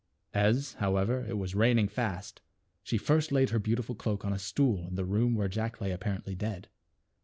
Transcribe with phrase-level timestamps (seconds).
[0.33, 2.41] As, however, it was raining fast,
[2.81, 5.91] she first laid her beautiful cloak on a stool in the room where Jack lay
[5.91, 6.69] apparently dead.